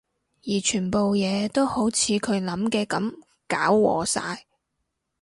[0.47, 3.13] 而全部嘢都好似佢諗嘅噉
[3.47, 4.47] 搞禍晒